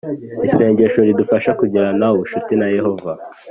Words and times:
Isengesho 0.47 0.99
ridufasha 1.07 1.51
kugirana 1.59 2.05
ubucuti 2.15 2.53
na 2.59 2.67
yehova 2.75 3.11